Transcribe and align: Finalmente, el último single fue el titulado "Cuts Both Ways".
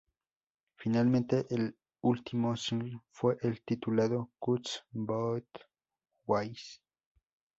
Finalmente, 0.77 1.45
el 1.51 1.77
último 2.01 2.57
single 2.57 3.01
fue 3.11 3.37
el 3.41 3.61
titulado 3.61 4.31
"Cuts 4.39 4.83
Both 4.89 5.45
Ways". 6.25 6.81